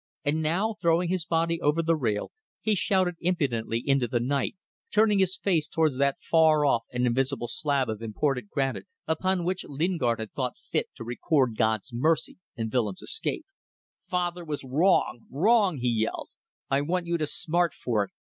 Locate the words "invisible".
7.05-7.47